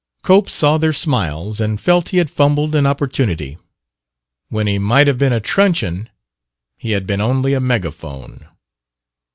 [0.23, 3.59] Cope saw their smiles and felt that he had fumbled an opportunity:
[4.49, 6.09] when he might have been a truncheon,
[6.75, 8.47] he had been only a megaphone.